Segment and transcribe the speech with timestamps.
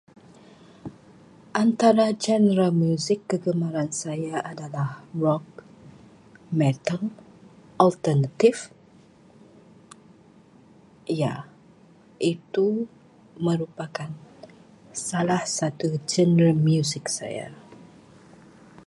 [1.63, 4.89] Antara genre muzik kegemaran saya adalah
[5.23, 5.47] rock,
[6.59, 7.01] metal
[7.85, 8.55] alternatif.
[11.21, 11.33] Ya,
[12.33, 12.67] itu
[13.47, 14.09] merupakan
[15.05, 17.49] salah satu genre muzik saya.